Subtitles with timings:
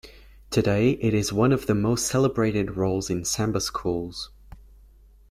[0.49, 4.31] Today it is one of the most celebrated roles in samba schools.